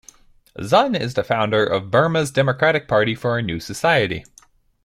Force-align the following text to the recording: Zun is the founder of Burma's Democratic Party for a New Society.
Zun 0.57 0.99
is 0.99 1.13
the 1.13 1.23
founder 1.23 1.63
of 1.63 1.91
Burma's 1.91 2.31
Democratic 2.31 2.87
Party 2.87 3.13
for 3.13 3.37
a 3.37 3.43
New 3.43 3.59
Society. 3.59 4.25